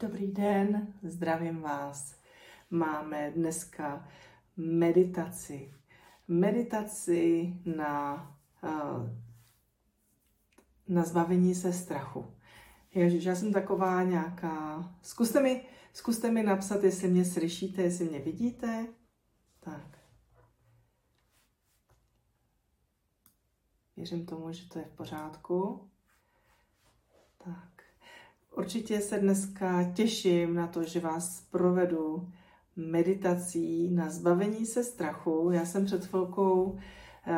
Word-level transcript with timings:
Dobrý 0.00 0.32
den, 0.32 0.94
zdravím 1.02 1.60
vás. 1.60 2.16
Máme 2.70 3.30
dneska 3.30 4.08
meditaci. 4.56 5.74
Meditaci 6.28 7.54
na, 7.76 8.14
uh, 8.62 9.10
na 10.88 11.04
zbavení 11.04 11.54
se 11.54 11.72
strachu. 11.72 12.34
Ježiš, 12.94 13.24
já 13.24 13.34
jsem 13.34 13.52
taková 13.52 14.02
nějaká... 14.02 14.84
Zkuste 15.02 15.42
mi, 15.42 15.68
zkuste 15.92 16.30
mi 16.30 16.42
napsat, 16.42 16.84
jestli 16.84 17.08
mě 17.08 17.24
slyšíte, 17.24 17.82
jestli 17.82 18.04
mě 18.04 18.20
vidíte. 18.20 18.86
Tak. 19.60 19.98
Věřím 23.96 24.26
tomu, 24.26 24.52
že 24.52 24.68
to 24.68 24.78
je 24.78 24.84
v 24.84 24.96
pořádku. 24.96 25.90
Tak. 27.44 27.75
Určitě 28.56 29.00
se 29.00 29.18
dneska 29.18 29.84
těším 29.94 30.54
na 30.54 30.66
to, 30.66 30.84
že 30.84 31.00
vás 31.00 31.40
provedu 31.50 32.28
meditací 32.76 33.90
na 33.90 34.10
zbavení 34.10 34.66
se 34.66 34.84
strachu. 34.84 35.50
Já 35.52 35.64
jsem 35.64 35.84
před 35.84 36.06
chvilkou 36.06 36.78
eh, 37.26 37.36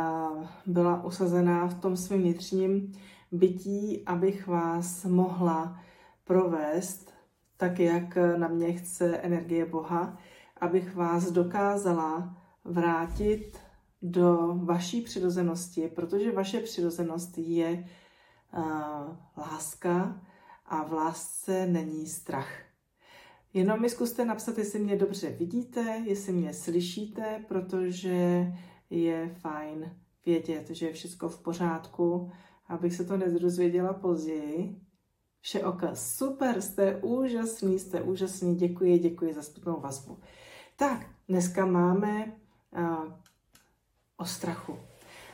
byla 0.66 1.04
usazená 1.04 1.66
v 1.66 1.80
tom 1.80 1.96
svém 1.96 2.20
vnitřním 2.20 2.92
bytí, 3.32 4.02
abych 4.06 4.46
vás 4.46 5.04
mohla 5.04 5.80
provést 6.24 7.14
tak, 7.56 7.78
jak 7.78 8.16
na 8.36 8.48
mě 8.48 8.72
chce 8.72 9.16
energie 9.16 9.66
Boha, 9.66 10.18
abych 10.60 10.94
vás 10.94 11.30
dokázala 11.30 12.36
vrátit 12.64 13.58
do 14.02 14.54
vaší 14.64 15.00
přirozenosti, 15.00 15.88
protože 15.88 16.32
vaše 16.32 16.60
přirozenost 16.60 17.38
je 17.38 17.88
uh, 18.56 18.62
láska, 19.36 20.20
a 20.68 20.84
v 20.84 20.92
lásce 20.92 21.66
není 21.66 22.06
strach. 22.06 22.48
Jenom 23.54 23.80
mi 23.80 23.90
zkuste 23.90 24.24
napsat, 24.24 24.58
jestli 24.58 24.78
mě 24.78 24.96
dobře 24.96 25.30
vidíte, 25.30 26.02
jestli 26.04 26.32
mě 26.32 26.54
slyšíte, 26.54 27.44
protože 27.48 28.46
je 28.90 29.34
fajn 29.40 29.96
vědět, 30.26 30.70
že 30.70 30.86
je 30.86 30.92
všechno 30.92 31.28
v 31.28 31.42
pořádku, 31.42 32.30
abych 32.66 32.94
se 32.94 33.04
to 33.04 33.16
nedozvěděla 33.16 33.92
později. 33.92 34.80
Vše 35.40 35.64
oka, 35.64 35.94
super, 35.94 36.60
jste 36.60 36.96
úžasný, 36.96 37.78
jste 37.78 38.02
úžasný, 38.02 38.56
děkuji, 38.56 38.98
děkuji 38.98 39.34
za 39.34 39.42
zpětnou 39.42 39.80
vazbu. 39.80 40.18
Tak, 40.76 41.06
dneska 41.28 41.66
máme 41.66 42.32
uh, 42.78 43.12
o 44.16 44.24
strachu. 44.24 44.78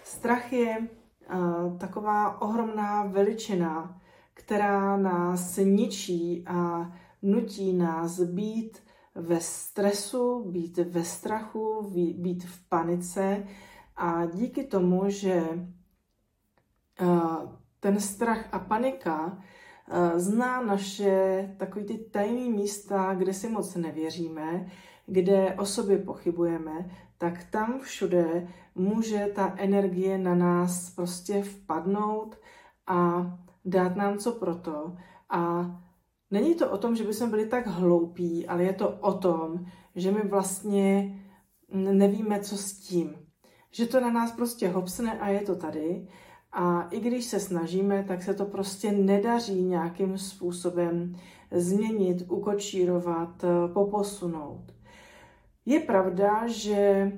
Strach 0.05 0.53
je 0.53 0.89
uh, 1.35 1.79
taková 1.79 2.43
ohromná 2.43 3.03
veličina, 3.05 4.01
která 4.35 4.97
nás 4.97 5.57
ničí 5.57 6.45
a 6.47 6.93
nutí 7.23 7.73
nás 7.73 8.21
být 8.21 8.79
ve 9.15 9.41
stresu, 9.41 10.45
být 10.51 10.79
ve 10.79 11.05
strachu, 11.05 11.93
být 12.17 12.45
v 12.45 12.69
panice. 12.69 13.47
A 13.97 14.27
díky 14.27 14.65
tomu, 14.65 15.03
že 15.07 15.67
ten 17.81 18.01
strach 18.01 18.49
a 18.53 18.59
panika 18.59 19.39
zná 20.17 20.63
naše 20.63 21.55
takové 21.57 21.85
ty 21.85 21.99
tajné 21.99 22.51
místa, 22.51 23.15
kde 23.15 23.35
si 23.35 23.49
moc 23.49 23.75
nevěříme, 23.75 24.67
kde 25.07 25.55
o 25.55 25.67
sobě 25.67 25.99
pochybujeme, 25.99 26.91
tak 27.19 27.45
tam 27.45 27.81
všude 27.81 28.49
může 28.75 29.27
ta 29.35 29.55
energie 29.57 30.19
na 30.19 30.35
nás 30.35 30.91
prostě 30.91 31.43
vpadnout 31.43 32.39
a 32.87 33.27
dát 33.65 33.97
nám 33.97 34.19
co 34.19 34.33
proto. 34.33 34.97
A 35.31 35.71
není 36.31 36.55
to 36.55 36.71
o 36.71 36.79
tom, 36.79 36.97
že 36.97 37.05
bychom 37.05 37.31
byli 37.31 37.47
tak 37.47 37.67
hloupí, 37.67 38.47
ale 38.47 38.63
je 38.63 38.73
to 38.73 38.89
o 38.89 39.13
tom, 39.13 39.67
že 39.95 40.11
my 40.11 40.23
vlastně 40.29 41.19
nevíme, 41.75 42.41
co 42.41 42.57
s 42.57 42.73
tím. 42.73 43.15
Že 43.71 43.87
to 43.87 44.01
na 44.01 44.11
nás 44.11 44.33
prostě 44.33 44.69
hopsne 44.69 45.19
a 45.21 45.29
je 45.29 45.41
to 45.41 45.57
tady. 45.57 46.09
A 46.53 46.83
i 46.83 47.01
když 47.01 47.25
se 47.25 47.41
snažíme, 47.41 48.05
tak 48.09 48.23
se 48.23 48.35
to 48.35 48.45
prostě 48.45 48.93
nedaří 48.93 49.65
nějakým 49.65 50.19
způsobem 50.19 51.17
změnit, 51.51 52.25
ukočírovat, 52.29 53.45
poposunout. 53.73 54.73
Je 55.67 55.81
pravda, 55.81 56.47
že 56.47 57.13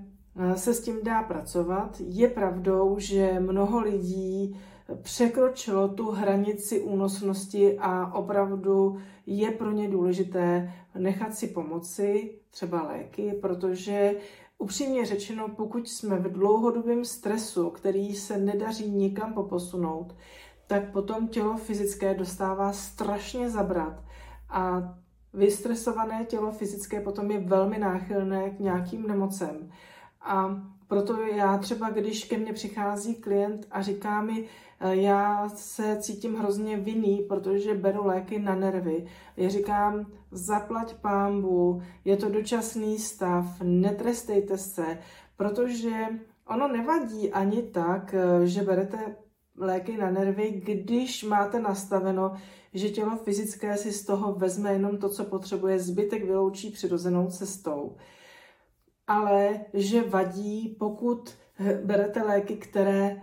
se 0.54 0.74
s 0.74 0.80
tím 0.82 0.96
dá 1.02 1.22
pracovat. 1.22 2.02
Je 2.06 2.28
pravdou, 2.28 2.98
že 2.98 3.40
mnoho 3.40 3.80
lidí 3.80 4.60
překročilo 5.02 5.88
tu 5.88 6.10
hranici 6.10 6.80
únosnosti 6.80 7.78
a 7.78 8.14
opravdu 8.14 8.98
je 9.26 9.50
pro 9.50 9.72
ně 9.72 9.88
důležité 9.88 10.72
nechat 10.98 11.34
si 11.34 11.46
pomoci, 11.46 12.38
třeba 12.50 12.82
léky, 12.82 13.32
protože 13.42 14.14
upřímně 14.58 15.06
řečeno, 15.06 15.48
pokud 15.48 15.88
jsme 15.88 16.18
v 16.18 16.32
dlouhodobém 16.32 17.04
stresu, 17.04 17.70
který 17.70 18.14
se 18.14 18.38
nedaří 18.38 18.90
nikam 18.90 19.32
poposunout, 19.32 20.14
tak 20.66 20.92
potom 20.92 21.28
tělo 21.28 21.56
fyzické 21.56 22.14
dostává 22.14 22.72
strašně 22.72 23.50
zabrat 23.50 24.04
a 24.48 24.94
vystresované 25.34 26.24
tělo 26.24 26.52
fyzické 26.52 27.00
potom 27.00 27.30
je 27.30 27.40
velmi 27.40 27.78
náchylné 27.78 28.50
k 28.50 28.58
nějakým 28.58 29.06
nemocem. 29.06 29.70
A 30.20 30.62
proto 30.88 31.20
já 31.22 31.58
třeba, 31.58 31.90
když 31.90 32.24
ke 32.24 32.38
mně 32.38 32.52
přichází 32.52 33.14
klient 33.14 33.66
a 33.70 33.82
říká 33.82 34.22
mi, 34.22 34.48
e, 34.80 34.96
já 34.96 35.48
se 35.48 35.96
cítím 36.00 36.34
hrozně 36.34 36.76
vinný, 36.76 37.24
protože 37.28 37.74
beru 37.74 38.06
léky 38.06 38.38
na 38.38 38.54
nervy. 38.54 39.06
Já 39.36 39.48
říkám, 39.48 40.06
zaplať 40.30 40.94
pámbu, 40.94 41.82
je 42.04 42.16
to 42.16 42.28
dočasný 42.28 42.98
stav, 42.98 43.44
netrestejte 43.62 44.58
se, 44.58 44.98
protože 45.36 46.06
ono 46.48 46.68
nevadí 46.68 47.32
ani 47.32 47.62
tak, 47.62 48.14
e, 48.14 48.46
že 48.46 48.62
berete 48.62 49.16
léky 49.58 49.96
na 49.96 50.10
nervy, 50.10 50.62
když 50.64 51.24
máte 51.24 51.60
nastaveno, 51.60 52.32
že 52.74 52.88
tělo 52.88 53.16
fyzické 53.16 53.76
si 53.76 53.92
z 53.92 54.04
toho 54.04 54.32
vezme 54.32 54.72
jenom 54.72 54.98
to, 54.98 55.08
co 55.08 55.24
potřebuje, 55.24 55.78
zbytek 55.78 56.24
vyloučí 56.24 56.70
přirozenou 56.70 57.26
cestou 57.26 57.96
ale 59.06 59.60
že 59.74 60.02
vadí, 60.02 60.76
pokud 60.78 61.34
berete 61.84 62.22
léky, 62.22 62.56
které, 62.56 63.22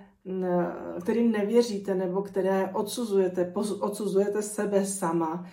kterým 1.01 1.31
nevěříte 1.31 1.95
nebo 1.95 2.21
které 2.21 2.69
odsuzujete, 2.73 3.53
odsuzujete 3.79 4.41
sebe 4.41 4.85
sama, 4.85 5.45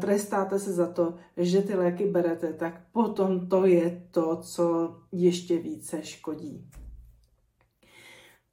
trestáte 0.00 0.58
se 0.58 0.72
za 0.72 0.92
to, 0.92 1.14
že 1.36 1.62
ty 1.62 1.74
léky 1.74 2.06
berete, 2.06 2.52
tak 2.52 2.80
potom 2.92 3.48
to 3.48 3.66
je 3.66 4.06
to, 4.10 4.36
co 4.36 4.96
ještě 5.12 5.58
více 5.58 6.02
škodí. 6.02 6.70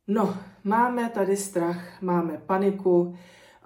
No, 0.08 0.34
máme 0.64 1.10
tady 1.10 1.38
strach, 1.38 2.02
máme 2.02 2.42
paniku. 2.46 3.16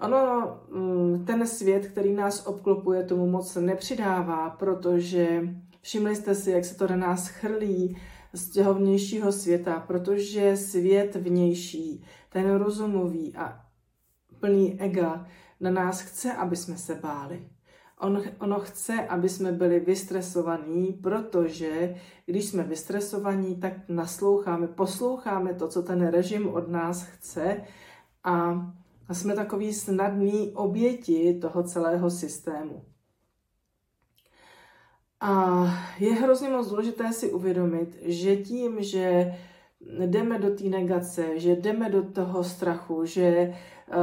Ono, 0.02 0.58
mm, 0.70 1.26
ten 1.26 1.48
svět, 1.48 1.88
který 1.88 2.14
nás 2.14 2.48
obklopuje, 2.48 3.04
tomu 3.04 3.28
moc 3.28 3.56
nepřidává, 3.56 4.50
protože 4.50 5.42
Všimli 5.82 6.16
jste 6.16 6.36
si, 6.36 6.52
jak 6.52 6.66
se 6.66 6.76
to 6.76 6.88
na 6.88 6.96
nás 6.96 7.28
chrlí 7.28 7.98
z 8.34 8.50
toho 8.50 8.74
vnějšího 8.74 9.32
světa, 9.32 9.84
protože 9.88 10.58
svět 10.58 11.16
vnější, 11.16 12.04
ten 12.30 12.56
rozumový 12.56 13.36
a 13.36 13.66
plný 14.40 14.82
ega, 14.82 15.28
na 15.60 15.72
nás 15.72 16.02
chce, 16.02 16.34
aby 16.34 16.56
jsme 16.56 16.78
se 16.78 16.96
báli. 16.96 17.50
On, 18.00 18.24
ono 18.40 18.60
chce, 18.60 19.08
aby 19.08 19.30
jsme 19.30 19.52
byli 19.52 19.80
vystresovaní, 19.80 20.94
protože 20.94 21.96
když 22.26 22.46
jsme 22.46 22.64
vystresovaní, 22.64 23.56
tak 23.56 23.74
nasloucháme, 23.90 24.68
posloucháme 24.68 25.54
to, 25.54 25.68
co 25.68 25.84
ten 25.84 26.08
režim 26.08 26.48
od 26.48 26.68
nás 26.68 27.04
chce 27.04 27.62
a 28.24 28.66
jsme 29.12 29.36
takový 29.36 29.74
snadný 29.74 30.52
oběti 30.52 31.40
toho 31.42 31.64
celého 31.64 32.10
systému. 32.10 32.86
A 35.22 35.66
je 36.00 36.14
hrozně 36.14 36.50
moc 36.50 36.70
důležité 36.70 37.14
si 37.14 37.32
uvědomit, 37.32 37.98
že 38.02 38.36
tím, 38.36 38.84
že 38.84 39.36
jdeme 40.06 40.40
do 40.40 40.56
té 40.56 40.64
negace, 40.64 41.40
že 41.40 41.56
jdeme 41.56 41.90
do 41.90 42.04
toho 42.04 42.44
strachu, 42.44 43.06
že 43.06 43.54
uh, 43.88 43.96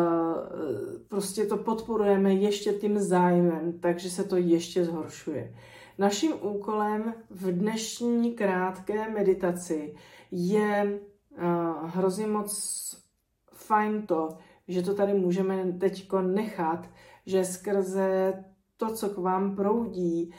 prostě 1.09 1.47
to 1.47 1.57
podporujeme 1.57 2.35
ještě 2.35 2.73
tím 2.73 2.99
zájmem, 2.99 3.73
takže 3.81 4.11
se 4.11 4.25
to 4.25 4.37
ještě 4.37 4.85
zhoršuje. 4.85 5.55
Naším 5.99 6.33
úkolem 6.41 7.15
v 7.31 7.53
dnešní 7.53 8.33
krátké 8.33 9.11
meditaci 9.11 9.95
je 10.31 11.01
uh, 11.31 11.45
hrozně 11.91 12.27
moc 12.27 12.51
fajn 13.53 14.03
to, 14.03 14.29
že 14.69 14.83
to 14.83 14.95
tady 14.95 15.15
můžeme 15.15 15.73
teď 15.81 16.13
nechat, 16.21 16.91
že 17.27 17.45
skrze 17.45 18.45
to, 18.77 18.95
co 18.95 19.09
k 19.09 19.19
vám 19.19 19.57
proudí, 19.57 20.35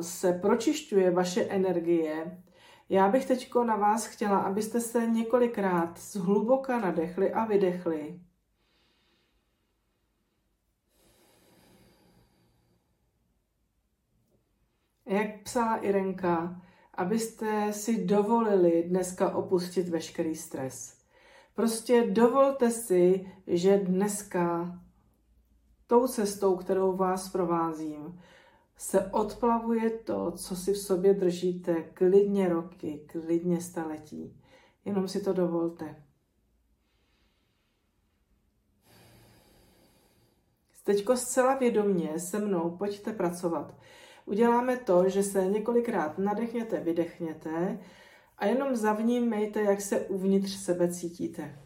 se 0.00 0.32
pročišťuje 0.32 1.10
vaše 1.10 1.44
energie, 1.44 2.42
já 2.88 3.08
bych 3.08 3.26
teď 3.26 3.54
na 3.66 3.76
vás 3.76 4.06
chtěla, 4.06 4.38
abyste 4.38 4.80
se 4.80 5.06
několikrát 5.06 5.98
zhluboka 5.98 6.80
nadechli 6.80 7.32
a 7.32 7.44
vydechli. 7.44 8.20
Jak 15.06 15.42
psala 15.42 15.76
Irenka, 15.76 16.60
abyste 16.94 17.72
si 17.72 18.04
dovolili 18.04 18.82
dneska 18.82 19.34
opustit 19.34 19.88
veškerý 19.88 20.34
stres. 20.34 21.04
Prostě 21.54 22.06
dovolte 22.10 22.70
si, 22.70 23.32
že 23.46 23.78
dneska 23.78 24.78
tou 25.86 26.08
cestou, 26.08 26.56
kterou 26.56 26.96
vás 26.96 27.28
provázím, 27.28 28.20
se 28.76 29.10
odplavuje 29.10 29.90
to, 29.90 30.30
co 30.30 30.56
si 30.56 30.72
v 30.72 30.78
sobě 30.78 31.14
držíte 31.14 31.82
klidně 31.82 32.48
roky, 32.48 33.06
klidně 33.06 33.60
staletí. 33.60 34.40
Jenom 34.84 35.08
si 35.08 35.20
to 35.20 35.32
dovolte. 35.32 36.04
Teďko 40.84 41.16
zcela 41.16 41.54
vědomně 41.54 42.18
se 42.18 42.38
mnou 42.38 42.76
pojďte 42.76 43.12
pracovat. 43.12 43.74
Uděláme 44.26 44.76
to, 44.76 45.08
že 45.08 45.22
se 45.22 45.46
několikrát 45.46 46.18
nadechněte, 46.18 46.80
vydechněte 46.80 47.78
a 48.38 48.46
jenom 48.46 48.76
zavnímejte, 48.76 49.62
jak 49.62 49.80
se 49.80 50.00
uvnitř 50.00 50.50
sebe 50.56 50.92
cítíte. 50.92 51.63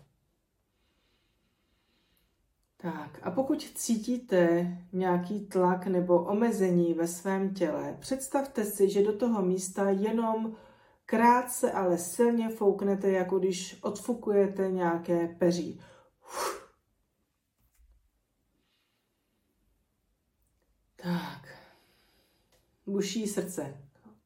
Tak 2.80 3.18
a 3.22 3.30
pokud 3.30 3.62
cítíte 3.62 4.66
nějaký 4.92 5.46
tlak 5.46 5.86
nebo 5.86 6.24
omezení 6.24 6.94
ve 6.94 7.08
svém 7.08 7.54
těle, 7.54 7.96
představte 8.00 8.64
si, 8.64 8.90
že 8.90 9.02
do 9.02 9.18
toho 9.18 9.42
místa 9.42 9.90
jenom 9.90 10.56
krátce, 11.06 11.72
ale 11.72 11.98
silně 11.98 12.48
fouknete, 12.48 13.10
jako 13.10 13.38
když 13.38 13.82
odfukujete 13.82 14.70
nějaké 14.70 15.28
peří. 15.28 15.80
Tak. 20.96 21.58
Buší 22.86 23.26
srdce. 23.26 23.76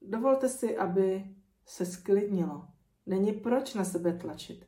Dovolte 0.02 0.48
si, 0.48 0.76
aby 0.76 1.24
se 1.66 1.86
sklidnilo. 1.86 2.68
Není 3.06 3.32
proč 3.32 3.74
na 3.74 3.84
sebe 3.84 4.12
tlačit. 4.12 4.66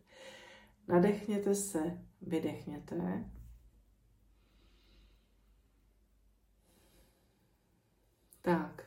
Nadechněte 0.89 1.55
se, 1.55 1.99
vydechněte. 2.23 3.25
Tak. 8.45 8.83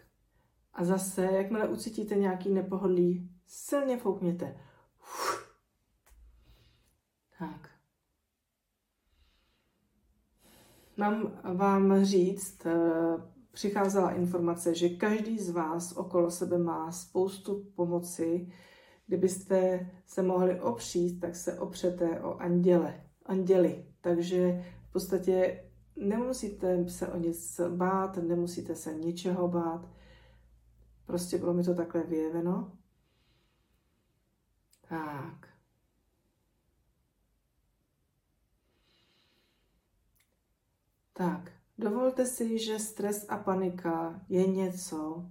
A 0.74 0.86
zase, 0.86 1.26
jakmile 1.26 1.68
ucítíte 1.68 2.16
nějaký 2.16 2.54
nepohodlí, 2.54 3.32
silně 3.46 3.98
foukněte. 3.98 4.58
Uf. 5.02 5.58
Tak. 7.40 7.70
Mám 10.98 11.32
vám 11.58 12.06
říct, 12.06 12.66
eh, 12.66 12.78
přicházela 13.52 14.12
informace, 14.12 14.76
že 14.76 14.90
každý 14.90 15.40
z 15.40 15.50
vás 15.50 15.92
okolo 15.92 16.32
sebe 16.32 16.58
má 16.58 16.92
spoustu 16.92 17.64
pomoci. 17.76 18.52
Kdybyste 19.08 19.90
se 20.06 20.24
mohli 20.24 20.62
opřít, 20.62 21.20
tak 21.20 21.36
se 21.36 21.60
opřete 21.60 22.20
o 22.20 22.38
anděle, 22.38 23.04
anděli. 23.26 23.86
Takže 24.02 24.66
v 24.90 24.92
podstatě 24.92 25.64
nemusíte 25.98 26.90
se 26.90 27.08
o 27.08 27.18
nic 27.18 27.62
bát, 27.70 28.18
nemusíte 28.18 28.76
se 28.76 28.94
ničeho 28.94 29.48
bát. 29.48 29.90
Prostě 31.06 31.38
bylo 31.38 31.54
mi 31.54 31.64
to 31.64 31.76
takhle 31.76 32.04
vyjeveno. 32.04 32.78
Tak. 34.90 35.48
Tak, 41.14 41.52
dovolte 41.78 42.26
si, 42.26 42.60
že 42.60 42.80
stres 42.80 43.26
a 43.30 43.38
panika 43.38 44.22
je 44.30 44.48
něco, 44.48 45.26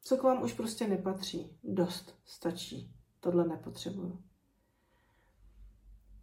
co 0.00 0.16
k 0.16 0.22
vám 0.22 0.42
už 0.42 0.52
prostě 0.52 0.88
nepatří. 0.88 1.58
Dost, 1.64 2.18
stačí. 2.24 2.94
Tohle 3.20 3.46
nepotřebuju. 3.46 4.22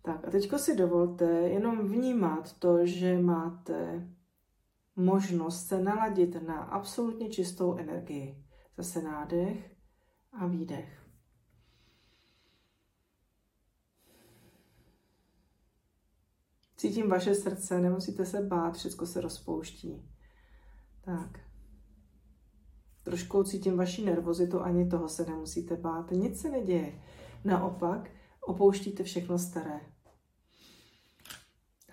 Tak 0.02 0.28
a 0.28 0.32
teďko 0.32 0.58
si 0.60 0.76
dovolte 0.76 1.26
jenom 1.26 1.88
vnímat 1.88 2.54
to, 2.54 2.86
že 2.86 3.20
máte 3.20 4.08
možnost 4.96 5.68
se 5.68 5.82
naladit 5.82 6.48
na 6.48 6.64
absolutně 6.64 7.30
čistou 7.30 7.78
energii. 7.78 8.44
Zase 8.78 9.02
nádech 9.02 9.76
a 10.32 10.48
výdech. 10.48 11.02
Cítím 16.82 17.10
vaše 17.10 17.36
srdce, 17.36 17.82
nemusíte 17.82 18.26
se 18.26 18.42
bát, 18.42 18.78
všechno 18.78 19.06
se 19.06 19.22
rozpouští. 19.22 20.10
Tak. 21.02 21.40
Trošku 23.04 23.44
cítím 23.44 23.78
vaši 23.78 24.06
nervozitu, 24.06 24.62
ani 24.62 24.90
toho 24.90 25.10
se 25.10 25.26
nemusíte 25.26 25.76
bát. 25.76 26.12
Nic 26.12 26.42
se 26.42 26.50
neděje. 26.50 27.02
Naopak, 27.46 28.10
opouštíte 28.42 29.04
všechno 29.04 29.40
staré. 29.40 29.91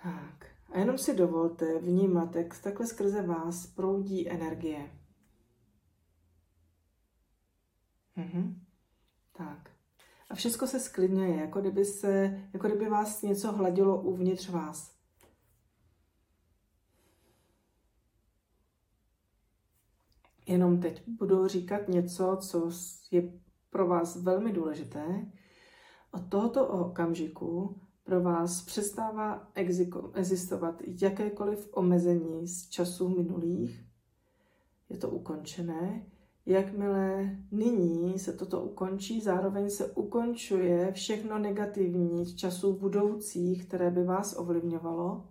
Tak. 0.03 0.45
A 0.69 0.79
jenom 0.79 0.97
si 0.97 1.15
dovolte 1.15 1.79
vnímat, 1.79 2.35
jak 2.35 2.61
takhle 2.61 2.87
skrze 2.87 3.21
vás 3.21 3.67
proudí 3.67 4.29
energie. 4.29 4.91
Mhm. 8.15 8.65
Tak. 9.37 9.71
A 10.29 10.35
všechno 10.35 10.67
se 10.67 10.79
sklidňuje, 10.79 11.35
jako 11.35 11.61
kdyby, 11.61 11.85
se, 11.85 12.43
jako 12.53 12.67
kdyby 12.67 12.89
vás 12.89 13.21
něco 13.21 13.51
hladilo 13.51 14.01
uvnitř 14.01 14.49
vás. 14.49 14.99
Jenom 20.45 20.81
teď 20.81 21.03
budu 21.07 21.47
říkat 21.47 21.87
něco, 21.87 22.37
co 22.41 22.71
je 23.11 23.39
pro 23.69 23.87
vás 23.87 24.15
velmi 24.23 24.53
důležité. 24.53 25.31
Od 26.11 26.29
tohoto 26.29 26.67
okamžiku 26.67 27.81
pro 28.09 28.21
vás 28.21 28.61
přestává 28.61 29.47
existovat 30.13 30.81
jakékoliv 31.01 31.69
omezení 31.71 32.47
z 32.47 32.69
časů 32.69 33.09
minulých. 33.09 33.85
Je 34.89 34.97
to 34.97 35.09
ukončené 35.09 36.05
Jakmile 36.45 37.35
nyní 37.51 38.19
se 38.19 38.33
toto 38.33 38.61
ukončí, 38.61 39.21
zároveň 39.21 39.69
se 39.69 39.85
ukončuje 39.85 40.91
všechno 40.91 41.39
negativní 41.39 42.25
z 42.25 42.35
časů 42.35 42.73
budoucích, 42.73 43.65
které 43.65 43.91
by 43.91 44.03
vás 44.03 44.35
ovlivňovalo. 44.37 45.23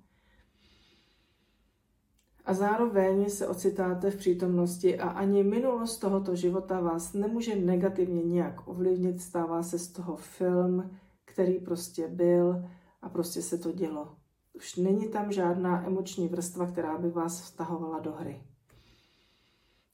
A 2.44 2.54
zároveň 2.54 3.30
se 3.30 3.48
ocitáte 3.48 4.10
v 4.10 4.16
přítomnosti 4.16 4.98
a 4.98 5.08
ani 5.08 5.44
minulost 5.44 5.98
tohoto 5.98 6.36
života 6.36 6.80
vás 6.80 7.12
nemůže 7.12 7.56
negativně 7.56 8.22
nějak 8.22 8.68
ovlivnit. 8.68 9.20
Stává 9.20 9.62
se 9.62 9.78
z 9.78 9.88
toho 9.88 10.16
film, 10.16 10.90
který 11.38 11.58
prostě 11.58 12.08
byl 12.08 12.68
a 13.02 13.08
prostě 13.08 13.42
se 13.42 13.58
to 13.58 13.72
dělo. 13.72 14.16
Už 14.52 14.76
není 14.76 15.08
tam 15.08 15.32
žádná 15.32 15.86
emoční 15.86 16.28
vrstva, 16.28 16.66
která 16.66 16.98
by 16.98 17.10
vás 17.10 17.50
vtahovala 17.50 17.98
do 17.98 18.12
hry 18.12 18.42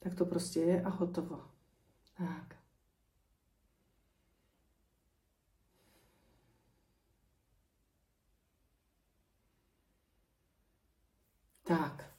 tak 0.05 0.15
to 0.15 0.25
prostě 0.25 0.59
je 0.59 0.81
a 0.81 0.89
hotovo. 0.89 1.41
Tak. 2.17 2.55
Tak. 11.63 12.13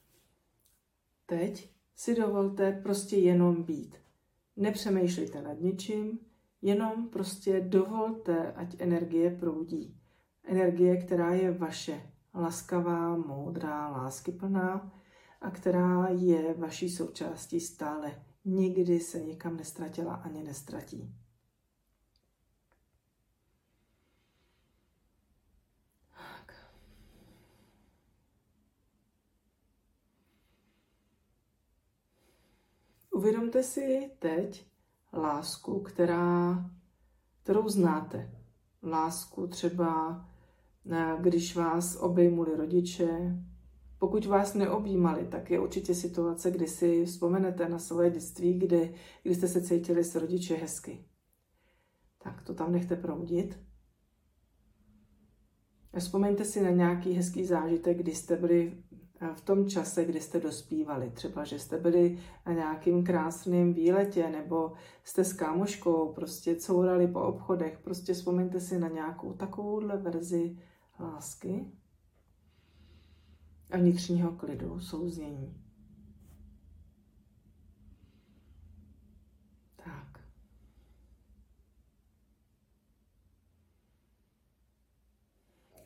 Teď 1.27 1.71
si 1.95 2.15
dovolte 2.15 2.73
prostě 2.73 3.17
jenom 3.17 3.63
být. 3.63 3.97
Nepřemýšlejte 4.57 5.43
nad 5.43 5.61
ničím, 5.61 6.19
jenom 6.67 7.09
prostě 7.09 7.61
dovolte, 7.61 8.53
ať 8.53 8.77
energie 8.79 9.31
proudí. 9.31 10.01
Energie, 10.45 10.97
která 10.97 11.31
je 11.35 11.53
vaše, 11.53 12.13
laskavá, 12.35 13.17
moudrá, 13.17 13.89
láskyplná, 13.89 14.93
a 15.41 15.51
která 15.51 16.09
je 16.09 16.55
vaší 16.55 16.91
součástí 16.91 17.61
stále. 17.61 18.25
Nikdy 18.45 19.01
se 19.01 19.21
nikam 19.21 19.57
nestratila 19.57 20.15
ani 20.15 20.43
nestratí. 20.43 21.15
Uvědomte 33.11 33.63
si 33.63 34.11
teď 34.19 34.76
lásku, 35.17 35.81
která, 35.81 36.65
kterou 37.43 37.69
znáte. 37.69 38.31
Lásku 38.83 39.47
třeba, 39.47 40.25
když 41.21 41.57
vás 41.57 41.97
obejmuli 41.97 42.57
rodiče, 42.57 43.39
pokud 43.99 44.27
vás 44.27 44.55
neobjímali, 44.55 45.27
tak 45.27 45.51
je 45.51 45.61
určitě 45.61 45.95
situace, 45.95 46.51
kdy 46.51 46.67
si 46.67 47.05
vzpomenete 47.05 47.69
na 47.69 47.79
svoje 47.79 48.11
dětství, 48.11 48.59
kdy, 48.59 48.95
kdy 49.23 49.35
jste 49.35 49.49
se 49.49 49.63
cítili 49.63 50.05
s 50.05 50.15
rodiče 50.15 50.55
hezky. 50.55 51.05
Tak 52.19 52.43
to 52.43 52.55
tam 52.55 52.73
nechte 52.73 52.97
proudit. 52.97 53.59
Vzpomeňte 55.99 56.45
si 56.45 56.63
na 56.63 56.71
nějaký 56.71 57.13
hezký 57.13 57.45
zážitek, 57.45 57.99
kdy 57.99 58.15
jste 58.15 58.37
byli 58.37 58.83
v 59.35 59.41
tom 59.41 59.69
čase, 59.69 60.05
kdy 60.05 60.21
jste 60.21 60.41
dospívali. 60.41 61.11
Třeba, 61.11 61.45
že 61.45 61.59
jste 61.59 61.79
byli 61.79 62.19
na 62.47 62.53
nějakým 62.53 63.05
krásným 63.05 63.73
výletě, 63.73 64.31
nebo 64.31 64.73
jste 65.05 65.25
s 65.25 65.33
kámoškou 65.33 66.13
prostě 66.13 66.57
courali 66.57 67.09
po 67.09 67.21
obchodech. 67.21 67.79
Prostě 67.79 68.15
vzpomeňte 68.15 68.61
si 68.61 68.79
na 68.79 68.89
nějakou 68.89 69.33
takovouhle 69.33 69.97
verzi 69.97 70.59
lásky 71.01 71.73
a 73.71 73.77
vnitřního 73.77 74.33
klidu, 74.33 74.81
souznění. 74.81 75.63
Tak. 79.77 80.21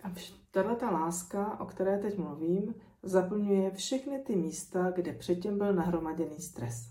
A 0.02 0.12
tato 0.50 0.90
láska, 0.90 1.60
o 1.60 1.66
které 1.66 1.98
teď 1.98 2.18
mluvím, 2.18 2.74
zaplňuje 3.02 3.70
všechny 3.70 4.18
ty 4.18 4.36
místa, 4.36 4.90
kde 4.90 5.12
předtím 5.12 5.58
byl 5.58 5.74
nahromaděný 5.74 6.40
stres. 6.40 6.90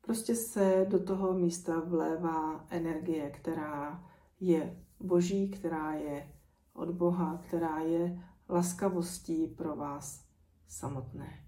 Prostě 0.00 0.34
se 0.34 0.86
do 0.88 1.04
toho 1.04 1.32
místa 1.32 1.80
vlévá 1.80 2.66
energie, 2.70 3.30
která 3.30 4.04
je 4.40 4.84
boží, 5.00 5.50
která 5.50 5.92
je 5.92 6.32
od 6.72 6.90
Boha, 6.90 7.42
která 7.46 7.78
je 7.78 8.24
laskavostí 8.48 9.46
pro 9.46 9.76
vás 9.76 10.24
samotné. 10.68 11.44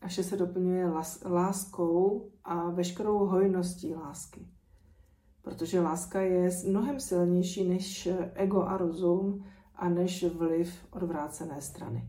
A 0.00 0.08
vše 0.08 0.24
se 0.24 0.36
doplňuje 0.36 0.90
láskou 1.24 2.30
a 2.44 2.70
veškerou 2.70 3.18
hojností 3.18 3.94
lásky. 3.94 4.55
Protože 5.46 5.80
láska 5.80 6.20
je 6.20 6.50
mnohem 6.68 7.00
silnější 7.00 7.68
než 7.68 8.08
ego 8.34 8.62
a 8.62 8.76
rozum 8.76 9.44
a 9.74 9.88
než 9.88 10.24
vliv 10.24 10.86
odvrácené 10.90 11.60
strany. 11.60 12.08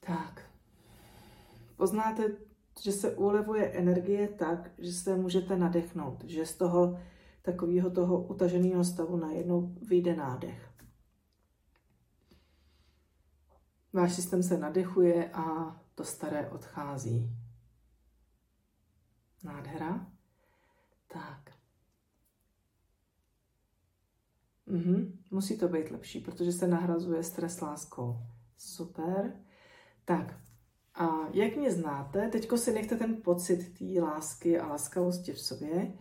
Tak. 0.00 0.42
Poznáte, 1.76 2.36
že 2.82 2.92
se 2.92 3.16
ulevuje 3.16 3.72
energie 3.72 4.28
tak, 4.28 4.70
že 4.78 4.92
se 4.92 5.16
můžete 5.16 5.56
nadechnout, 5.56 6.24
že 6.24 6.46
z 6.46 6.54
toho 6.54 6.98
takového 7.42 7.90
toho 7.90 8.22
utaženého 8.22 8.84
stavu 8.84 9.16
najednou 9.16 9.74
vyjde 9.82 10.16
nádech. 10.16 10.73
Váš 13.94 14.14
systém 14.14 14.42
se 14.42 14.58
nadechuje 14.58 15.30
a 15.32 15.76
to 15.94 16.04
staré 16.04 16.50
odchází. 16.50 17.30
Nádhera. 19.44 20.06
Tak. 21.06 21.50
Mhm, 24.66 25.18
musí 25.30 25.58
to 25.58 25.68
být 25.68 25.90
lepší, 25.90 26.20
protože 26.20 26.52
se 26.52 26.66
nahrazuje 26.68 27.22
stres 27.22 27.60
láskou. 27.60 28.16
Super. 28.56 29.40
Tak, 30.04 30.40
a 30.94 31.28
jak 31.32 31.56
mě 31.56 31.72
znáte, 31.72 32.28
teďko 32.28 32.58
si 32.58 32.72
nechte 32.72 32.96
ten 32.96 33.22
pocit 33.22 33.78
té 33.78 34.02
lásky 34.02 34.60
a 34.60 34.66
laskavosti 34.66 35.32
v 35.32 35.40
sobě. 35.40 35.98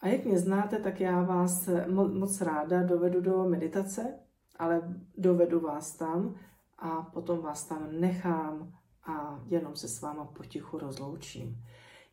A 0.00 0.08
jak 0.08 0.24
mě 0.24 0.38
znáte, 0.38 0.78
tak 0.78 1.00
já 1.00 1.22
vás 1.22 1.68
moc 1.92 2.40
ráda 2.40 2.82
dovedu 2.82 3.20
do 3.20 3.44
meditace, 3.44 4.18
ale 4.56 4.94
dovedu 5.16 5.60
vás 5.60 5.96
tam 5.96 6.34
a 6.80 7.02
potom 7.02 7.40
vás 7.40 7.64
tam 7.64 8.00
nechám 8.00 8.72
a 9.06 9.40
jenom 9.46 9.76
se 9.76 9.88
s 9.88 10.00
váma 10.00 10.24
potichu 10.24 10.78
rozloučím. 10.78 11.64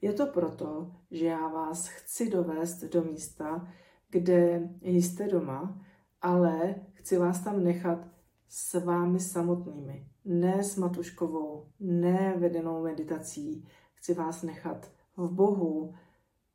Je 0.01 0.13
to 0.13 0.25
proto, 0.25 0.91
že 1.11 1.25
já 1.25 1.47
vás 1.47 1.87
chci 1.87 2.29
dovést 2.29 2.83
do 2.83 3.03
místa, 3.03 3.67
kde 4.09 4.69
jste 4.81 5.27
doma, 5.27 5.81
ale 6.21 6.75
chci 6.93 7.17
vás 7.17 7.39
tam 7.39 7.63
nechat 7.63 7.99
s 8.47 8.85
vámi 8.85 9.19
samotnými, 9.19 10.07
ne 10.25 10.63
s 10.63 10.75
Matuškovou, 10.77 11.67
ne 11.79 12.35
vedenou 12.37 12.83
meditací. 12.83 13.67
Chci 13.93 14.13
vás 14.13 14.43
nechat 14.43 14.91
v 15.17 15.31
Bohu, 15.31 15.95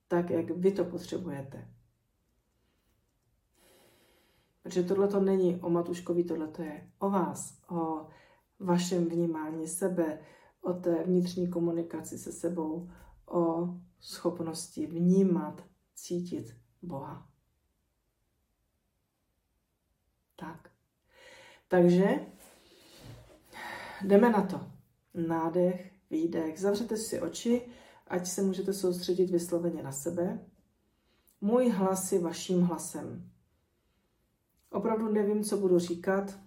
tak, 0.09 0.31
jak 0.31 0.51
vy 0.51 0.73
to 0.73 0.85
potřebujete. 0.85 1.69
Protože 4.63 4.83
tohle 4.83 5.09
to 5.09 5.21
není 5.21 5.61
o 5.61 5.71
Matuškovi, 5.71 6.25
tohle 6.25 6.49
to 6.49 6.63
je 6.63 6.91
o 6.99 7.11
vás, 7.11 7.59
o 7.71 8.07
vašem 8.61 9.09
vnímání 9.09 9.69
sebe, 9.69 10.19
o 10.61 10.73
té 10.73 11.05
vnitřní 11.05 11.51
komunikaci 11.51 12.19
se 12.19 12.33
sebou, 12.33 12.91
o 13.27 13.69
schopnosti 14.01 14.87
vnímat, 14.87 15.65
cítit 15.95 16.57
Boha. 16.83 17.29
Tak. 20.37 20.71
Takže 21.69 22.27
jdeme 24.05 24.31
na 24.31 24.47
to. 24.47 24.61
Nádech, 25.15 25.93
výdech. 26.11 26.61
Zavřete 26.61 26.97
si 26.97 27.21
oči, 27.21 27.69
ať 28.07 28.27
se 28.27 28.43
můžete 28.43 28.73
soustředit 28.73 29.31
vysloveně 29.31 29.83
na 29.83 29.93
sebe. 29.93 30.47
Můj 31.41 31.69
hlas 31.69 32.13
je 32.13 32.21
vaším 32.21 32.63
hlasem. 32.63 33.32
Opravdu 34.73 35.13
nevím, 35.13 35.45
co 35.45 35.57
budu 35.57 35.79
říkat. 35.79 36.39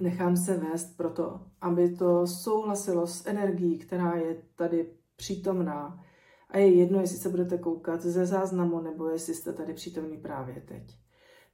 Nechám 0.00 0.36
se 0.36 0.56
vést 0.56 0.96
proto, 0.96 1.40
aby 1.60 1.96
to 1.96 2.26
souhlasilo 2.26 3.06
s 3.06 3.26
energií, 3.26 3.78
která 3.78 4.16
je 4.16 4.42
tady 4.56 4.90
přítomná. 5.16 6.04
A 6.50 6.58
je 6.58 6.74
jedno, 6.74 7.00
jestli 7.00 7.18
se 7.18 7.28
budete 7.28 7.58
koukat 7.58 8.02
ze 8.02 8.26
záznamu, 8.26 8.80
nebo 8.80 9.08
jestli 9.08 9.34
jste 9.34 9.52
tady 9.52 9.74
přítomní 9.74 10.18
právě 10.18 10.62
teď. 10.66 10.98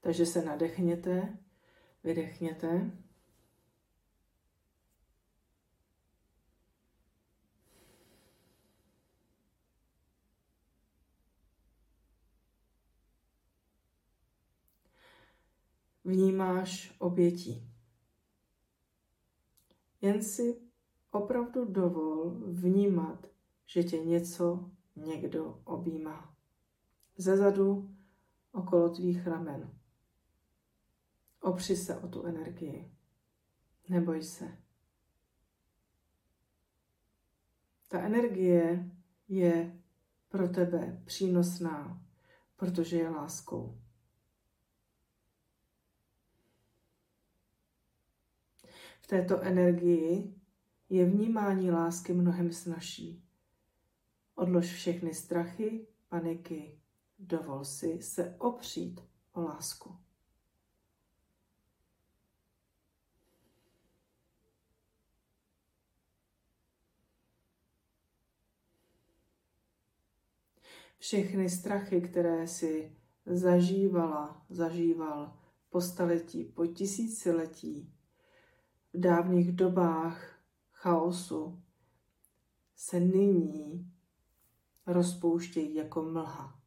Takže 0.00 0.26
se 0.26 0.44
nadechněte 0.44 1.38
Vydechněte. 2.04 2.90
Vnímáš 16.04 16.96
obětí. 16.98 17.70
Jen 20.00 20.22
si 20.22 20.60
opravdu 21.10 21.64
dovol 21.64 22.30
vnímat, 22.46 23.26
že 23.66 23.82
tě 23.82 23.98
něco 23.98 24.70
někdo 24.96 25.60
objímá. 25.64 26.34
Zezadu 27.16 27.96
okolo 28.52 28.88
tvých 28.88 29.26
ramen. 29.26 29.78
Opři 31.40 31.76
se 31.76 31.98
o 31.98 32.08
tu 32.08 32.22
energii. 32.22 32.92
Neboj 33.88 34.22
se. 34.22 34.58
Ta 37.88 38.00
energie 38.00 38.90
je 39.28 39.80
pro 40.28 40.48
tebe 40.48 41.02
přínosná, 41.04 42.02
protože 42.56 42.96
je 42.96 43.10
láskou. 43.10 43.78
V 48.99 48.99
této 49.10 49.40
energii 49.40 50.34
je 50.88 51.04
vnímání 51.04 51.70
lásky 51.70 52.12
mnohem 52.12 52.52
snažší. 52.52 53.24
Odlož 54.34 54.66
všechny 54.66 55.14
strachy, 55.14 55.86
paniky, 56.08 56.78
dovol 57.18 57.64
si 57.64 58.02
se 58.02 58.36
opřít 58.38 59.00
o 59.32 59.40
lásku. 59.42 59.96
všechny 70.98 71.50
strachy, 71.50 72.00
které 72.00 72.48
si 72.48 72.96
zažívala, 73.26 74.46
zažíval 74.50 75.38
po 75.70 75.80
staletí, 75.80 76.44
po 76.44 76.66
tisíciletí, 76.66 77.94
v 78.92 79.00
dávných 79.00 79.52
dobách 79.52 80.40
chaosu, 80.72 81.62
se 82.76 83.00
nyní 83.00 83.92
rozpouštějí 84.86 85.74
jako 85.74 86.02
mlha. 86.02 86.60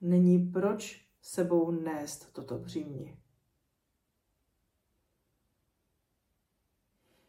Není 0.00 0.38
proč 0.38 1.08
sebou 1.22 1.70
nést 1.70 2.32
toto 2.32 2.58
břímě. 2.58 3.18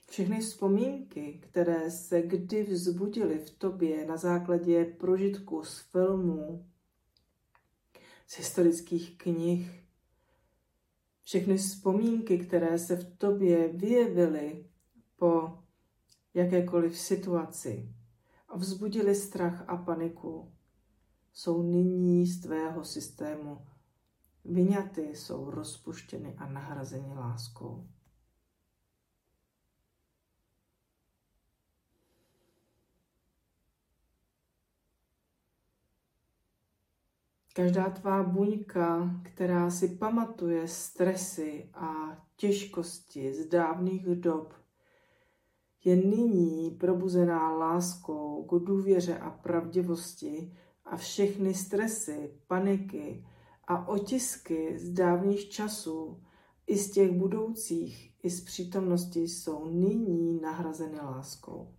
Všechny 0.09 0.39
vzpomínky, 0.39 1.39
které 1.43 1.91
se 1.91 2.21
kdy 2.21 2.63
vzbudily 2.63 3.39
v 3.39 3.49
tobě 3.49 4.05
na 4.05 4.17
základě 4.17 4.85
prožitku 4.85 5.63
z 5.63 5.79
filmů, 5.79 6.69
z 8.27 8.37
historických 8.37 9.17
knih, 9.17 9.82
všechny 11.23 11.57
vzpomínky, 11.57 12.37
které 12.37 12.79
se 12.79 12.95
v 12.95 13.17
tobě 13.17 13.67
vyjevily 13.67 14.65
po 15.15 15.59
jakékoliv 16.33 16.99
situaci 16.99 17.95
a 18.49 18.57
vzbudili 18.57 19.15
strach 19.15 19.63
a 19.67 19.77
paniku, 19.77 20.51
jsou 21.33 21.61
nyní 21.61 22.27
z 22.27 22.41
tvého 22.41 22.85
systému 22.85 23.65
vyňaty, 24.45 25.01
jsou 25.01 25.49
rozpuštěny 25.49 26.35
a 26.37 26.47
nahrazeny 26.47 27.13
láskou. 27.13 27.87
Každá 37.55 37.89
tvá 37.89 38.23
buňka, 38.23 39.21
která 39.23 39.69
si 39.71 39.87
pamatuje 39.87 40.67
stresy 40.67 41.69
a 41.73 42.17
těžkosti 42.35 43.33
z 43.33 43.45
dávných 43.45 44.05
dob, 44.05 44.53
je 45.83 45.95
nyní 45.95 46.71
probuzená 46.71 47.55
láskou 47.55 48.43
k 48.43 48.65
důvěře 48.65 49.17
a 49.17 49.29
pravdivosti 49.29 50.57
a 50.85 50.97
všechny 50.97 51.53
stresy, 51.53 52.39
paniky 52.47 53.25
a 53.67 53.87
otisky 53.87 54.79
z 54.79 54.89
dávných 54.89 55.49
časů 55.49 56.23
i 56.67 56.77
z 56.77 56.91
těch 56.91 57.11
budoucích, 57.11 58.13
i 58.23 58.29
z 58.29 58.43
přítomnosti 58.43 59.19
jsou 59.19 59.65
nyní 59.65 60.41
nahrazeny 60.41 60.97
láskou. 60.97 61.73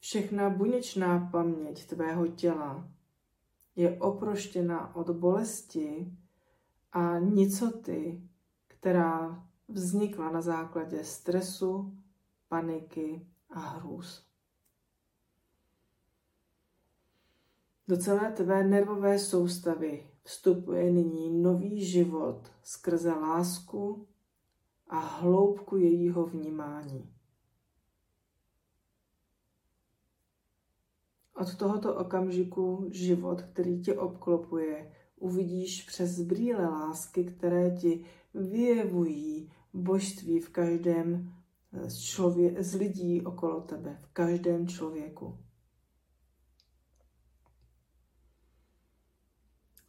Všechna 0.00 0.50
buněčná 0.50 1.28
paměť 1.32 1.86
tvého 1.86 2.26
těla 2.26 2.88
je 3.76 3.98
oproštěna 3.98 4.96
od 4.96 5.10
bolesti 5.10 6.12
a 6.92 7.18
nicoty, 7.18 8.22
která 8.66 9.44
vznikla 9.68 10.30
na 10.30 10.42
základě 10.42 11.04
stresu, 11.04 11.98
paniky 12.48 13.26
a 13.50 13.60
hrůz. 13.60 14.26
Do 17.88 17.96
celé 17.96 18.32
tvé 18.32 18.64
nervové 18.64 19.18
soustavy 19.18 20.10
vstupuje 20.22 20.90
nyní 20.90 21.42
nový 21.42 21.84
život 21.84 22.52
skrze 22.62 23.12
lásku 23.12 24.08
a 24.86 24.98
hloubku 24.98 25.76
jejího 25.76 26.26
vnímání. 26.26 27.19
Od 31.40 31.56
tohoto 31.56 31.94
okamžiku 31.94 32.88
život, 32.90 33.42
který 33.42 33.80
tě 33.80 33.94
obklopuje, 33.94 34.92
uvidíš 35.16 35.82
přes 35.82 36.20
brýle 36.20 36.68
lásky, 36.68 37.24
které 37.24 37.70
ti 37.70 38.04
vyjevují 38.34 39.52
božství 39.74 40.40
v 40.40 40.50
každém 40.50 41.34
z, 41.72 41.98
člově- 41.98 42.62
z 42.62 42.74
lidí 42.74 43.22
okolo 43.22 43.60
tebe, 43.60 43.98
v 44.00 44.06
každém 44.12 44.68
člověku. 44.68 45.38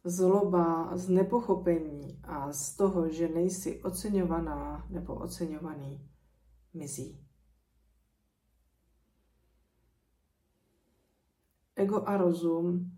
Zloba 0.04 0.96
z 0.96 1.08
nepochopení 1.08 2.20
a 2.22 2.52
z 2.52 2.76
toho, 2.76 3.08
že 3.08 3.28
nejsi 3.28 3.82
oceňovaná 3.82 4.86
nebo 4.90 5.14
oceňovaný, 5.14 6.08
mizí. 6.74 7.21
Ego 11.82 12.08
a 12.08 12.16
rozum 12.16 12.92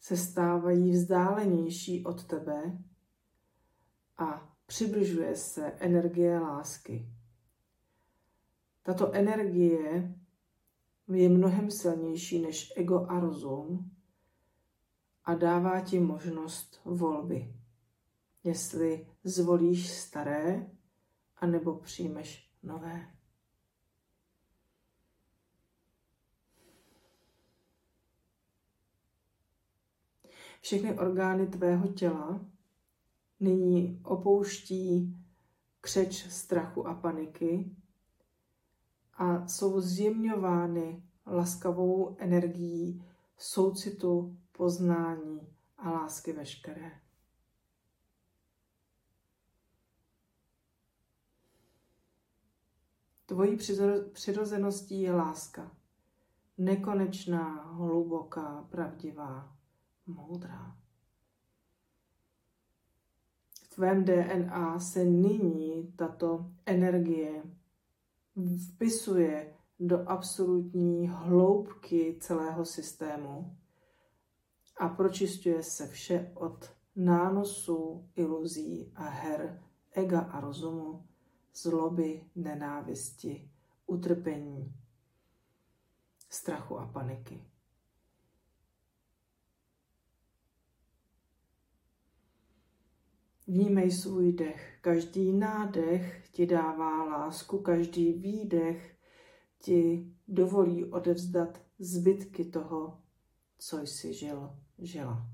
se 0.00 0.16
stávají 0.16 0.90
vzdálenější 0.90 2.04
od 2.04 2.24
tebe 2.24 2.78
a 4.18 4.54
přibližuje 4.66 5.36
se 5.36 5.66
energie 5.66 6.38
lásky. 6.38 7.08
Tato 8.82 9.12
energie 9.12 10.14
je 11.08 11.28
mnohem 11.28 11.70
silnější 11.70 12.42
než 12.42 12.72
ego 12.76 13.06
a 13.08 13.20
rozum 13.20 13.90
a 15.24 15.34
dává 15.34 15.80
ti 15.80 16.00
možnost 16.00 16.80
volby. 16.84 17.54
Jestli 18.44 19.06
zvolíš 19.24 19.90
staré, 19.90 20.70
anebo 21.36 21.74
přijmeš 21.74 22.50
nové. 22.62 23.17
Všechny 30.68 30.98
orgány 30.98 31.46
tvého 31.46 31.88
těla 31.88 32.40
nyní 33.40 34.00
opouští 34.04 35.16
křeč 35.80 36.32
strachu 36.32 36.86
a 36.86 36.94
paniky 36.94 37.76
a 39.14 39.46
jsou 39.46 39.80
zjemňovány 39.80 41.02
laskavou 41.26 42.16
energií 42.18 43.04
soucitu, 43.38 44.38
poznání 44.52 45.48
a 45.78 45.90
lásky 45.90 46.32
veškeré. 46.32 47.00
Tvojí 53.26 53.58
přirozeností 54.12 55.02
je 55.02 55.12
láska. 55.12 55.76
Nekonečná, 56.58 57.62
hluboká, 57.62 58.66
pravdivá 58.70 59.58
moudrá. 60.08 60.76
V 63.62 63.68
tvém 63.74 64.04
DNA 64.04 64.80
se 64.80 65.04
nyní 65.04 65.92
tato 65.96 66.50
energie 66.66 67.42
vpisuje 68.68 69.54
do 69.80 70.08
absolutní 70.08 71.08
hloubky 71.08 72.16
celého 72.20 72.64
systému 72.64 73.56
a 74.76 74.88
pročistuje 74.88 75.62
se 75.62 75.86
vše 75.86 76.32
od 76.34 76.70
nánosů, 76.96 78.08
iluzí 78.16 78.92
a 78.94 79.08
her, 79.08 79.62
ega 79.92 80.20
a 80.20 80.40
rozumu, 80.40 81.06
zloby, 81.54 82.24
nenávisti, 82.36 83.50
utrpení, 83.86 84.74
strachu 86.28 86.78
a 86.78 86.86
paniky. 86.86 87.44
Vnímej 93.48 93.90
svůj 93.90 94.32
dech. 94.32 94.78
Každý 94.80 95.32
nádech 95.32 96.28
ti 96.32 96.46
dává 96.46 97.04
lásku, 97.04 97.58
každý 97.58 98.12
výdech 98.12 98.96
ti 99.58 100.12
dovolí 100.28 100.84
odevzdat 100.84 101.62
zbytky 101.78 102.44
toho, 102.44 102.98
co 103.58 103.78
jsi 103.78 104.12
žil, 104.14 104.50
žila. 104.78 105.26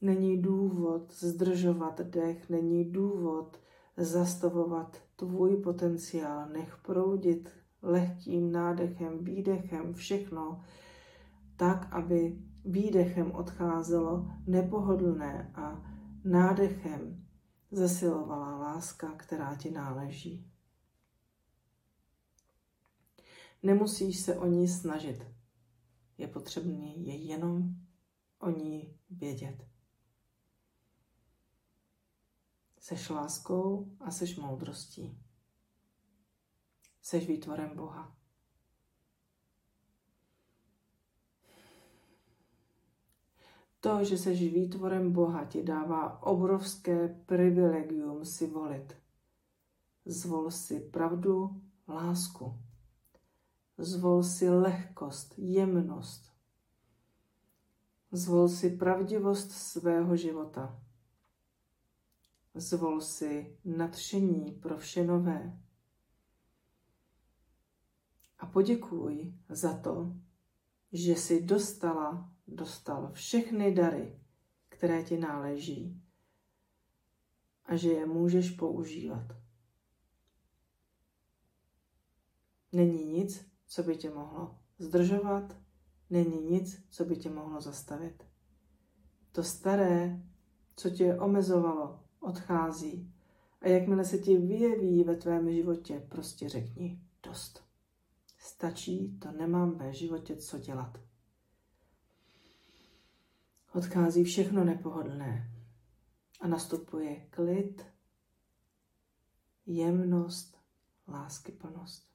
Není 0.00 0.42
důvod 0.42 1.12
zdržovat 1.12 2.00
dech, 2.00 2.48
není 2.50 2.92
důvod 2.92 3.60
zastavovat 3.96 5.09
tvůj 5.20 5.56
potenciál. 5.56 6.48
Nech 6.48 6.76
proudit 6.82 7.50
lehkým 7.82 8.52
nádechem, 8.52 9.24
výdechem 9.24 9.94
všechno, 9.94 10.60
tak, 11.56 11.92
aby 11.92 12.38
výdechem 12.64 13.32
odcházelo 13.32 14.26
nepohodlné 14.46 15.52
a 15.54 15.82
nádechem 16.24 17.26
zesilovala 17.70 18.58
láska, 18.58 19.14
která 19.16 19.54
ti 19.54 19.70
náleží. 19.70 20.46
Nemusíš 23.62 24.20
se 24.20 24.36
o 24.36 24.46
ní 24.46 24.68
snažit. 24.68 25.26
Je 26.18 26.28
potřebný 26.28 27.06
je 27.06 27.14
jenom 27.16 27.74
o 28.38 28.50
ní 28.50 28.94
vědět. 29.10 29.69
Seš 32.90 33.08
láskou 33.08 33.86
a 34.00 34.10
seš 34.10 34.36
moudrostí. 34.36 35.14
Seš 37.02 37.26
výtvorem 37.26 37.70
Boha. 37.76 38.10
To, 43.80 44.02
že 44.02 44.18
seš 44.18 44.42
výtvorem 44.42 45.14
Boha, 45.14 45.46
ti 45.46 45.62
dává 45.62 46.18
obrovské 46.26 47.14
privilegium 47.30 48.26
si 48.26 48.50
volit. 48.50 48.98
Zvol 50.02 50.50
si 50.50 50.82
pravdu, 50.82 51.62
lásku. 51.86 52.58
Zvol 53.78 54.26
si 54.26 54.50
lehkost, 54.50 55.38
jemnost. 55.38 56.26
Zvol 58.10 58.50
si 58.50 58.74
pravdivost 58.74 59.54
svého 59.54 60.10
života 60.18 60.74
Zvol 62.60 63.00
si 63.00 63.58
nadšení 63.64 64.52
pro 64.52 64.78
vše 64.78 65.04
nové. 65.04 65.60
A 68.38 68.46
poděkuj 68.46 69.34
za 69.48 69.78
to, 69.78 70.16
že 70.92 71.12
jsi 71.12 71.42
dostala, 71.42 72.32
dostal 72.46 73.12
všechny 73.12 73.74
dary, 73.74 74.20
které 74.68 75.02
ti 75.02 75.18
náleží 75.18 76.02
a 77.64 77.76
že 77.76 77.92
je 77.92 78.06
můžeš 78.06 78.50
používat. 78.50 79.26
Není 82.72 83.04
nic, 83.04 83.50
co 83.66 83.82
by 83.82 83.96
tě 83.96 84.10
mohlo 84.10 84.58
zdržovat, 84.78 85.56
není 86.10 86.40
nic, 86.40 86.86
co 86.90 87.04
by 87.04 87.16
tě 87.16 87.30
mohlo 87.30 87.60
zastavit. 87.60 88.26
To 89.32 89.42
staré, 89.42 90.22
co 90.76 90.90
tě 90.90 91.18
omezovalo, 91.18 92.09
odchází. 92.20 93.14
A 93.60 93.68
jakmile 93.68 94.04
se 94.04 94.18
ti 94.18 94.36
vyjeví 94.36 95.04
ve 95.04 95.16
tvém 95.16 95.52
životě, 95.52 96.06
prostě 96.08 96.48
řekni 96.48 97.00
dost. 97.22 97.64
Stačí, 98.38 99.18
to 99.18 99.32
nemám 99.32 99.78
ve 99.78 99.92
životě 99.92 100.36
co 100.36 100.58
dělat. 100.58 100.98
Odchází 103.74 104.24
všechno 104.24 104.64
nepohodlné 104.64 105.50
a 106.40 106.48
nastupuje 106.48 107.26
klid, 107.30 107.86
jemnost, 109.66 110.58
láskyplnost. 111.08 112.10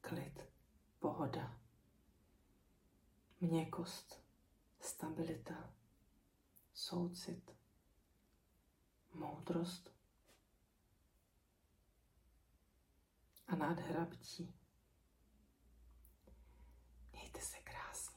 Klid, 0.00 0.44
pohoda, 0.98 1.58
měkost, 3.40 4.20
stabilita, 4.80 5.74
soucit, 6.74 7.53
moudrost 9.14 9.90
a 13.46 13.56
nádhera 13.56 14.04
bytí. 14.04 14.54
Mějte 17.12 17.40
se 17.40 17.56
krásně. 17.56 18.13